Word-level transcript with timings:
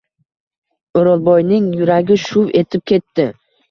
O’rolboyning 1.03 1.71
yuragi 1.79 2.21
shuv 2.27 2.53
etib 2.67 2.89
ketdi. 2.95 3.33